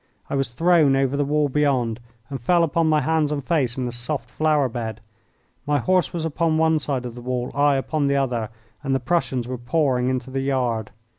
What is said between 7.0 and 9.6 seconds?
of the wall, I upon the other, and the Prussians were